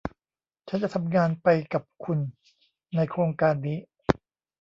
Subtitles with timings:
[0.67, 2.19] ฉันจะทำงานไปกับคุณ
[2.95, 3.77] ในโครงการนี้